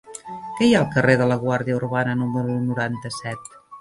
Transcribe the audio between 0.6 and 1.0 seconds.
hi ha al